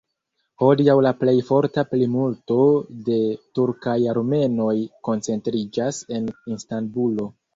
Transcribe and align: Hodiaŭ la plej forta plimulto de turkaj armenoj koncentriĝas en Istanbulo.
Hodiaŭ 0.61 0.93
la 1.07 1.09
plej 1.19 1.35
forta 1.49 1.83
plimulto 1.91 2.57
de 3.09 3.19
turkaj 3.59 3.95
armenoj 4.15 4.73
koncentriĝas 5.09 6.03
en 6.19 6.27
Istanbulo. 6.57 7.29